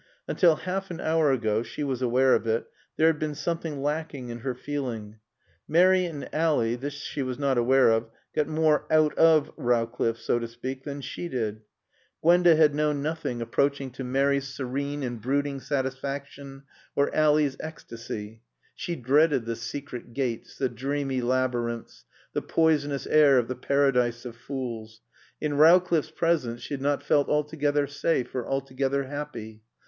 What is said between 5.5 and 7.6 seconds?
Mary and Ally (this she was not